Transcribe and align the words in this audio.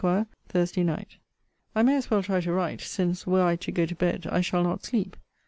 THURSDAY 0.49 0.81
NIGHT. 0.83 1.17
I 1.75 1.83
may 1.83 1.95
as 1.95 2.09
well 2.09 2.23
try 2.23 2.41
to 2.41 2.51
write; 2.51 2.81
since, 2.81 3.27
were 3.27 3.43
I 3.43 3.55
to 3.57 3.71
go 3.71 3.85
to 3.85 3.93
bed, 3.93 4.25
I 4.31 4.41
shall 4.41 4.63
not 4.63 4.83
sleep. 4.83 5.15